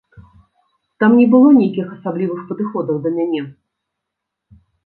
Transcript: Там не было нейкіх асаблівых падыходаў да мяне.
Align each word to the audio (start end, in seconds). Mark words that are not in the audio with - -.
Там 1.03 1.11
не 1.19 1.25
было 1.35 1.47
нейкіх 1.59 1.87
асаблівых 1.97 2.39
падыходаў 2.49 2.95
да 3.07 3.15
мяне. 3.19 3.47